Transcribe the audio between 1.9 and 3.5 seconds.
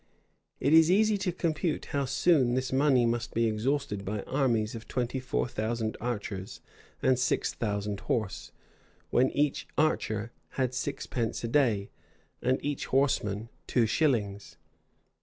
how soon this money must be